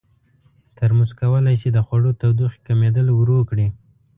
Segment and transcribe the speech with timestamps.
[0.77, 3.67] ترموز کولی شي د خوړو تودوخې کمېدل ورو کړي.